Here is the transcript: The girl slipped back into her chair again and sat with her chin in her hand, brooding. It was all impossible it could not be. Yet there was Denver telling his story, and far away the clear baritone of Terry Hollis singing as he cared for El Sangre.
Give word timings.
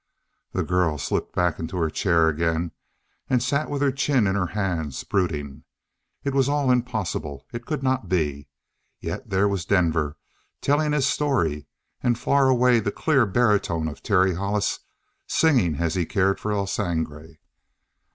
The 0.53 0.63
girl 0.63 0.97
slipped 0.97 1.35
back 1.35 1.59
into 1.59 1.77
her 1.77 1.91
chair 1.91 2.27
again 2.27 2.71
and 3.29 3.43
sat 3.43 3.69
with 3.69 3.83
her 3.83 3.91
chin 3.91 4.25
in 4.25 4.33
her 4.33 4.47
hand, 4.47 4.99
brooding. 5.11 5.63
It 6.23 6.33
was 6.33 6.49
all 6.49 6.71
impossible 6.71 7.45
it 7.53 7.67
could 7.67 7.83
not 7.83 8.09
be. 8.09 8.47
Yet 8.99 9.29
there 9.29 9.47
was 9.47 9.63
Denver 9.63 10.17
telling 10.59 10.91
his 10.93 11.05
story, 11.05 11.67
and 12.01 12.17
far 12.17 12.47
away 12.49 12.79
the 12.79 12.91
clear 12.91 13.27
baritone 13.27 13.87
of 13.87 14.01
Terry 14.01 14.33
Hollis 14.33 14.79
singing 15.27 15.75
as 15.75 15.93
he 15.93 16.07
cared 16.07 16.39
for 16.39 16.51
El 16.51 16.65
Sangre. 16.65 17.37